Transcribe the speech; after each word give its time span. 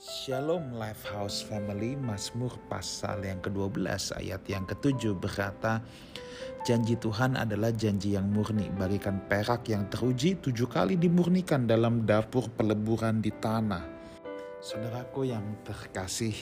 Shalom 0.00 0.80
Lifehouse 0.80 1.44
Family 1.44 1.92
Mazmur 1.92 2.56
pasal 2.72 3.20
yang 3.20 3.36
ke-12 3.44 3.84
ayat 4.16 4.40
yang 4.48 4.64
ke-7 4.64 5.12
berkata 5.12 5.84
Janji 6.64 6.96
Tuhan 6.96 7.36
adalah 7.36 7.68
janji 7.68 8.16
yang 8.16 8.24
murni. 8.32 8.72
Bagikan 8.72 9.20
perak 9.28 9.68
yang 9.68 9.92
teruji 9.92 10.40
tujuh 10.40 10.72
kali 10.72 10.96
dimurnikan 10.96 11.68
dalam 11.68 12.08
dapur 12.08 12.48
peleburan 12.48 13.20
di 13.20 13.28
tanah. 13.28 13.84
Saudaraku 14.64 15.28
yang 15.28 15.60
terkasih 15.68 16.32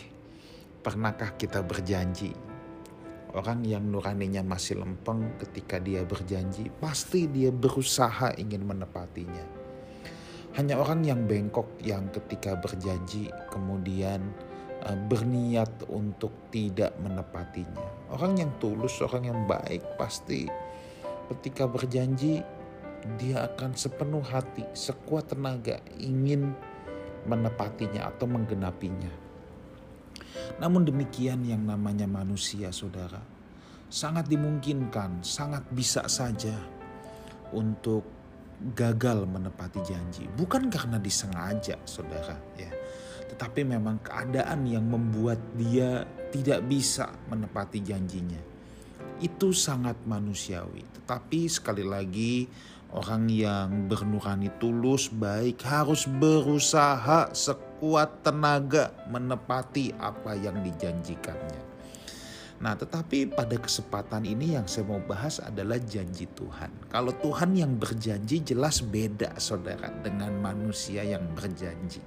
Pernahkah 0.79 1.35
kita 1.35 1.59
berjanji? 1.59 2.31
Orang 3.35 3.67
yang 3.67 3.91
nuraninya 3.91 4.47
masih 4.47 4.79
lempeng 4.79 5.35
ketika 5.43 5.83
dia 5.83 6.07
berjanji 6.07 6.71
Pasti 6.79 7.27
dia 7.27 7.51
berusaha 7.51 8.39
ingin 8.39 8.63
menepatinya 8.63 9.58
hanya 10.59 10.75
orang 10.75 11.07
yang 11.07 11.23
bengkok 11.31 11.79
yang 11.87 12.11
ketika 12.11 12.59
berjanji 12.59 13.31
kemudian 13.47 14.19
uh, 14.83 14.99
berniat 15.07 15.71
untuk 15.87 16.51
tidak 16.51 16.99
menepatinya. 16.99 18.11
Orang 18.11 18.43
yang 18.43 18.51
tulus, 18.59 18.99
orang 18.99 19.31
yang 19.31 19.41
baik 19.47 19.87
pasti 19.95 20.51
ketika 21.31 21.71
berjanji 21.71 22.43
dia 23.23 23.47
akan 23.47 23.79
sepenuh 23.79 24.27
hati, 24.27 24.67
sekuat 24.75 25.31
tenaga 25.31 25.79
ingin 26.03 26.51
menepatinya 27.31 28.11
atau 28.11 28.27
menggenapinya. 28.27 29.15
Namun 30.59 30.83
demikian 30.83 31.47
yang 31.47 31.63
namanya 31.63 32.11
manusia, 32.11 32.75
saudara, 32.75 33.23
sangat 33.87 34.27
dimungkinkan, 34.27 35.23
sangat 35.23 35.63
bisa 35.71 36.03
saja 36.11 36.59
untuk 37.55 38.18
gagal 38.75 39.25
menepati 39.25 39.81
janji. 39.87 40.27
Bukan 40.27 40.71
karena 40.71 40.99
disengaja 40.99 41.79
saudara 41.87 42.35
ya. 42.59 42.71
Tetapi 43.29 43.63
memang 43.63 44.03
keadaan 44.03 44.67
yang 44.67 44.89
membuat 44.89 45.39
dia 45.55 46.03
tidak 46.35 46.67
bisa 46.67 47.13
menepati 47.31 47.79
janjinya. 47.85 48.41
Itu 49.23 49.55
sangat 49.55 49.99
manusiawi. 50.07 50.83
Tetapi 51.03 51.41
sekali 51.47 51.85
lagi 51.87 52.49
orang 52.95 53.29
yang 53.29 53.69
bernurani 53.87 54.49
tulus 54.57 55.13
baik 55.13 55.61
harus 55.63 56.09
berusaha 56.09 57.31
sekuat 57.31 58.25
tenaga 58.25 58.97
menepati 59.13 59.93
apa 60.01 60.33
yang 60.35 60.65
dijanjikannya 60.65 61.68
Nah, 62.59 62.75
tetapi 62.75 63.39
pada 63.39 63.55
kesempatan 63.55 64.27
ini 64.27 64.59
yang 64.59 64.67
saya 64.67 64.83
mau 64.91 64.99
bahas 64.99 65.39
adalah 65.39 65.79
janji 65.79 66.27
Tuhan. 66.35 66.91
Kalau 66.91 67.15
Tuhan 67.15 67.55
yang 67.55 67.79
berjanji 67.79 68.43
jelas 68.43 68.83
beda 68.83 69.39
saudara 69.39 69.95
dengan 70.03 70.35
manusia 70.43 71.07
yang 71.07 71.23
berjanji. 71.39 72.03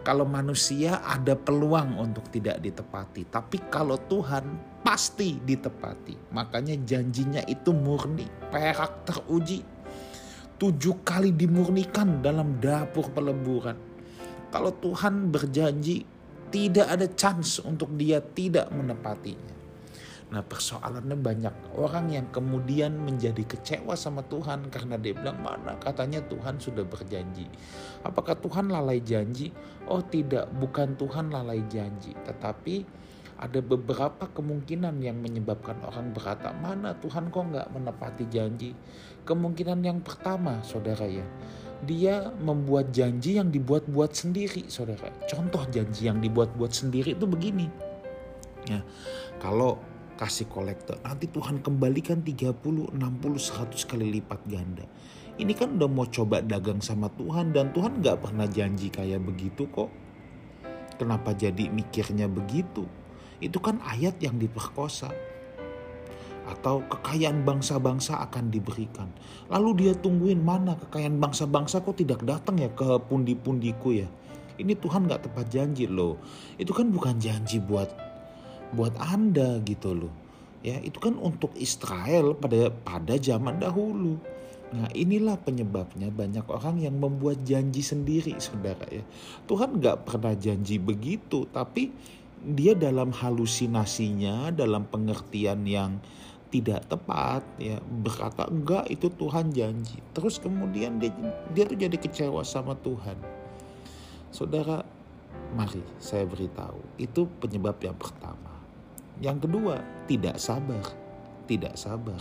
Kalau 0.00 0.24
manusia 0.24 1.04
ada 1.04 1.36
peluang 1.36 1.98
untuk 2.00 2.30
tidak 2.32 2.62
ditepati, 2.64 3.28
tapi 3.28 3.58
kalau 3.68 4.00
Tuhan 4.00 4.56
pasti 4.80 5.36
ditepati. 5.44 6.32
Makanya 6.32 6.78
janjinya 6.86 7.42
itu 7.44 7.74
murni, 7.74 8.24
perak 8.48 9.04
teruji. 9.04 9.60
Tujuh 10.56 11.04
kali 11.04 11.36
dimurnikan 11.36 12.24
dalam 12.24 12.56
dapur 12.62 13.12
peleburan. 13.12 13.76
Kalau 14.48 14.72
Tuhan 14.78 15.28
berjanji, 15.28 16.06
tidak 16.54 16.86
ada 16.86 17.10
chance 17.12 17.58
untuk 17.60 17.92
dia 17.98 18.22
tidak 18.22 18.70
menepatinya. 18.70 19.55
Nah 20.26 20.42
persoalannya 20.42 21.14
banyak 21.14 21.78
orang 21.78 22.10
yang 22.10 22.26
kemudian 22.34 22.98
menjadi 22.98 23.46
kecewa 23.46 23.94
sama 23.94 24.26
Tuhan 24.26 24.66
karena 24.74 24.98
dia 24.98 25.14
bilang 25.14 25.38
mana 25.38 25.78
katanya 25.78 26.18
Tuhan 26.26 26.58
sudah 26.58 26.82
berjanji. 26.82 27.46
Apakah 28.02 28.34
Tuhan 28.42 28.66
lalai 28.66 28.98
janji? 29.06 29.54
Oh 29.86 30.02
tidak, 30.02 30.50
bukan 30.58 30.98
Tuhan 30.98 31.30
lalai 31.30 31.62
janji. 31.70 32.10
Tetapi 32.26 33.06
ada 33.36 33.60
beberapa 33.60 34.26
kemungkinan 34.32 34.98
yang 35.04 35.20
menyebabkan 35.20 35.76
orang 35.84 36.10
berkata 36.10 36.56
mana 36.56 36.96
Tuhan 36.98 37.28
kok 37.30 37.46
nggak 37.52 37.68
menepati 37.70 38.24
janji. 38.26 38.74
Kemungkinan 39.22 39.78
yang 39.84 40.02
pertama 40.02 40.58
saudara 40.66 41.06
ya, 41.06 41.26
dia 41.86 42.34
membuat 42.42 42.90
janji 42.90 43.38
yang 43.38 43.52
dibuat-buat 43.52 44.10
sendiri 44.10 44.66
saudara. 44.66 45.12
Contoh 45.30 45.62
janji 45.70 46.10
yang 46.10 46.18
dibuat-buat 46.18 46.72
sendiri 46.72 47.14
itu 47.14 47.26
begini. 47.28 47.68
Ya, 48.66 48.82
kalau 49.38 49.78
kasih 50.16 50.48
kolektor. 50.48 50.96
Nanti 51.04 51.28
Tuhan 51.28 51.60
kembalikan 51.60 52.24
30, 52.24 52.56
60, 52.96 52.96
100 52.96 53.84
kali 53.84 54.06
lipat 54.18 54.40
ganda. 54.48 54.88
Ini 55.36 55.52
kan 55.52 55.76
udah 55.76 55.90
mau 55.92 56.08
coba 56.08 56.40
dagang 56.40 56.80
sama 56.80 57.12
Tuhan 57.12 57.52
dan 57.52 57.68
Tuhan 57.76 58.00
gak 58.00 58.24
pernah 58.24 58.48
janji 58.48 58.88
kayak 58.88 59.20
begitu 59.20 59.68
kok. 59.68 59.92
Kenapa 60.96 61.36
jadi 61.36 61.68
mikirnya 61.68 62.24
begitu? 62.24 62.88
Itu 63.36 63.60
kan 63.60 63.84
ayat 63.84 64.16
yang 64.24 64.40
diperkosa. 64.40 65.12
Atau 66.48 66.88
kekayaan 66.88 67.44
bangsa-bangsa 67.44 68.16
akan 68.24 68.48
diberikan. 68.48 69.12
Lalu 69.52 69.84
dia 69.84 69.92
tungguin 69.92 70.40
mana 70.40 70.80
kekayaan 70.80 71.20
bangsa-bangsa 71.20 71.84
kok 71.84 72.00
tidak 72.00 72.24
datang 72.24 72.56
ya 72.56 72.72
ke 72.72 72.96
pundi-pundiku 73.04 73.92
ya. 73.92 74.08
Ini 74.56 74.72
Tuhan 74.80 75.04
gak 75.04 75.28
tepat 75.28 75.52
janji 75.52 75.84
loh. 75.84 76.16
Itu 76.56 76.72
kan 76.72 76.88
bukan 76.88 77.20
janji 77.20 77.60
buat 77.60 77.92
buat 78.74 78.94
Anda 78.98 79.62
gitu 79.62 79.94
loh. 79.94 80.14
Ya, 80.66 80.82
itu 80.82 80.98
kan 80.98 81.14
untuk 81.20 81.54
Israel 81.54 82.34
pada 82.34 82.72
pada 82.72 83.14
zaman 83.20 83.62
dahulu. 83.62 84.18
Nah 84.74 84.90
inilah 84.98 85.38
penyebabnya 85.38 86.10
banyak 86.10 86.42
orang 86.50 86.82
yang 86.82 86.98
membuat 86.98 87.46
janji 87.46 87.86
sendiri 87.86 88.34
saudara 88.42 88.82
ya. 88.90 89.06
Tuhan 89.46 89.78
gak 89.78 90.10
pernah 90.10 90.34
janji 90.34 90.82
begitu 90.82 91.46
tapi 91.54 91.94
dia 92.42 92.74
dalam 92.74 93.14
halusinasinya 93.14 94.50
dalam 94.50 94.90
pengertian 94.90 95.62
yang 95.64 96.02
tidak 96.50 96.86
tepat 96.86 97.42
ya 97.58 97.82
berkata 97.82 98.46
enggak 98.46 98.86
itu 98.86 99.10
Tuhan 99.10 99.50
janji 99.50 99.98
terus 100.14 100.38
kemudian 100.38 101.02
dia 101.02 101.10
dia 101.52 101.64
tuh 101.66 101.78
jadi 101.78 101.96
kecewa 101.98 102.46
sama 102.46 102.78
Tuhan 102.78 103.18
saudara 104.30 104.86
mari 105.58 105.82
saya 105.98 106.22
beritahu 106.22 106.78
itu 107.02 107.26
penyebab 107.42 107.76
yang 107.82 107.98
pertama 107.98 108.55
yang 109.20 109.40
kedua, 109.40 109.80
tidak 110.04 110.36
sabar. 110.36 110.84
Tidak 111.46 111.74
sabar. 111.78 112.20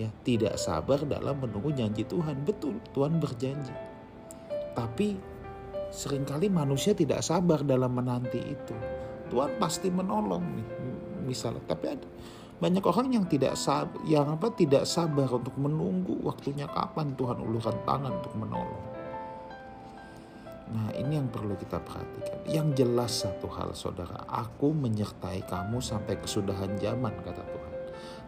Ya, 0.00 0.08
tidak 0.26 0.58
sabar 0.58 1.04
dalam 1.06 1.38
menunggu 1.38 1.70
janji 1.70 2.02
Tuhan. 2.02 2.42
Betul, 2.42 2.80
Tuhan 2.90 3.22
berjanji. 3.22 3.74
Tapi 4.72 5.14
sering 5.92 6.24
kali 6.24 6.48
manusia 6.48 6.96
tidak 6.96 7.20
sabar 7.20 7.60
dalam 7.62 7.92
menanti 7.92 8.40
itu. 8.40 8.74
Tuhan 9.28 9.60
pasti 9.60 9.92
menolong 9.92 10.44
nih, 10.44 10.68
misalnya. 11.28 11.62
Tapi 11.68 11.84
ada 11.86 12.08
banyak 12.62 12.84
orang 12.86 13.08
yang 13.10 13.24
tidak 13.26 13.58
sabar, 13.58 14.00
yang 14.06 14.38
apa 14.38 14.54
tidak 14.54 14.86
sabar 14.86 15.26
untuk 15.26 15.54
menunggu 15.58 16.18
waktunya 16.22 16.70
kapan 16.70 17.10
Tuhan 17.18 17.42
ulurkan 17.42 17.74
tangan 17.84 18.22
untuk 18.22 18.34
menolong. 18.38 18.91
Nah 20.72 20.88
ini 20.96 21.20
yang 21.20 21.28
perlu 21.28 21.52
kita 21.60 21.84
perhatikan. 21.84 22.40
Yang 22.48 22.68
jelas 22.80 23.12
satu 23.28 23.46
hal 23.52 23.76
saudara, 23.76 24.24
aku 24.24 24.72
menyertai 24.72 25.44
kamu 25.44 25.84
sampai 25.84 26.16
kesudahan 26.16 26.80
zaman 26.80 27.12
kata 27.20 27.44
Tuhan. 27.44 27.74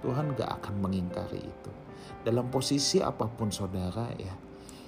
Tuhan 0.05 0.27
gak 0.37 0.51
akan 0.61 0.75
mengingkari 0.85 1.41
itu. 1.41 1.73
Dalam 2.21 2.53
posisi 2.53 3.01
apa 3.01 3.25
pun 3.25 3.49
saudara 3.49 4.13
ya, 4.21 4.37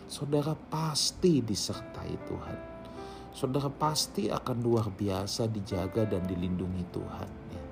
saudara 0.05 0.53
pasti 0.53 1.41
disertai 1.41 2.12
Tuhan. 2.28 2.59
Saudara 3.33 3.73
pasti 3.73 4.28
akan 4.28 4.56
luar 4.61 4.93
biasa 4.93 5.49
dijaga 5.49 6.05
dan 6.05 6.25
dilindungi 6.28 6.84
Tuhan. 6.93 7.28
Ya. 7.53 7.62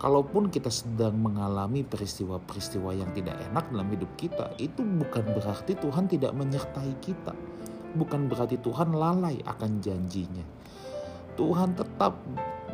Kalaupun 0.00 0.52
kita 0.52 0.68
sedang 0.68 1.16
mengalami 1.16 1.84
peristiwa-peristiwa 1.84 2.92
yang 2.92 3.08
tidak 3.16 3.40
enak 3.52 3.72
dalam 3.72 3.88
hidup 3.88 4.12
kita, 4.20 4.52
itu 4.60 4.84
bukan 4.84 5.24
berarti 5.32 5.76
Tuhan 5.80 6.08
tidak 6.08 6.32
menyertai 6.36 6.92
kita 7.00 7.32
bukan 7.94 8.26
berarti 8.26 8.58
Tuhan 8.58 8.92
lalai 8.92 9.40
akan 9.42 9.80
janjinya. 9.80 10.44
Tuhan 11.34 11.74
tetap 11.74 12.14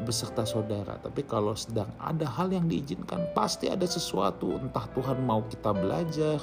beserta 0.00 0.48
saudara, 0.48 0.96
tapi 0.96 1.28
kalau 1.28 1.52
sedang 1.52 1.92
ada 2.00 2.24
hal 2.24 2.48
yang 2.52 2.64
diizinkan, 2.64 3.32
pasti 3.36 3.68
ada 3.68 3.84
sesuatu. 3.84 4.56
Entah 4.56 4.88
Tuhan 4.96 5.20
mau 5.20 5.44
kita 5.44 5.76
belajar, 5.76 6.40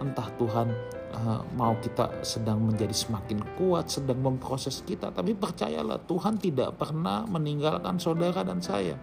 entah 0.00 0.28
Tuhan 0.36 0.68
uh, 1.16 1.40
mau 1.56 1.72
kita 1.80 2.20
sedang 2.20 2.60
menjadi 2.60 2.92
semakin 2.92 3.40
kuat, 3.56 3.88
sedang 3.88 4.20
memproses 4.20 4.84
kita. 4.84 5.08
Tapi 5.12 5.32
percayalah, 5.32 6.04
Tuhan 6.04 6.36
tidak 6.36 6.76
pernah 6.76 7.24
meninggalkan 7.24 7.96
saudara 7.96 8.44
dan 8.44 8.60
saya. 8.60 8.96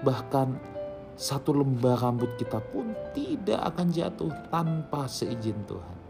Bahkan 0.00 0.76
satu 1.16 1.56
lembar 1.56 2.00
rambut 2.00 2.36
kita 2.36 2.60
pun 2.60 2.92
tidak 3.16 3.60
akan 3.72 3.88
jatuh 3.88 4.32
tanpa 4.52 5.08
seizin 5.08 5.56
Tuhan. 5.64 6.05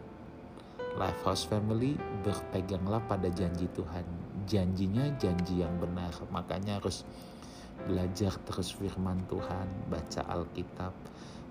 Lifehouse 0.96 1.44
Family 1.44 1.94
berpeganglah 2.24 3.04
pada 3.04 3.28
janji 3.28 3.68
Tuhan. 3.76 4.04
Janjinya 4.48 5.12
janji 5.20 5.60
yang 5.60 5.76
benar. 5.76 6.12
Makanya 6.32 6.80
harus 6.80 7.04
belajar 7.84 8.32
terus 8.48 8.72
firman 8.72 9.20
Tuhan, 9.28 9.68
baca 9.92 10.24
Alkitab 10.32 10.96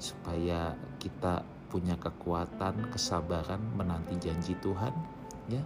supaya 0.01 0.73
kita 0.97 1.45
punya 1.69 1.93
kekuatan, 2.01 2.89
kesabaran 2.89 3.61
menanti 3.77 4.17
janji 4.17 4.57
Tuhan, 4.59 4.91
ya. 5.49 5.61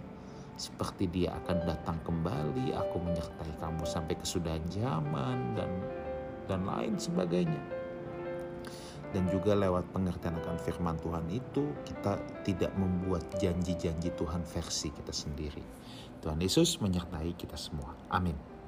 seperti 0.60 1.08
dia 1.08 1.32
akan 1.40 1.64
datang 1.64 1.96
kembali, 2.04 2.76
aku 2.76 3.00
menyertai 3.00 3.52
kamu 3.56 3.80
sampai 3.88 4.12
kesudahan 4.20 4.60
zaman 4.68 5.56
dan 5.56 5.72
dan 6.44 6.68
lain 6.68 7.00
sebagainya. 7.00 7.79
Dan 9.10 9.26
juga 9.26 9.58
lewat 9.58 9.90
pengertian 9.90 10.38
akan 10.38 10.56
firman 10.62 10.94
Tuhan 11.02 11.26
itu 11.34 11.66
kita 11.82 12.14
tidak 12.46 12.70
membuat 12.78 13.26
janji-janji 13.42 14.14
Tuhan 14.14 14.46
versi 14.46 14.94
kita 14.94 15.10
sendiri. 15.10 15.62
Tuhan 16.22 16.38
Yesus 16.38 16.78
menyertai 16.78 17.34
kita 17.34 17.58
semua. 17.58 17.96
Amin. 18.12 18.59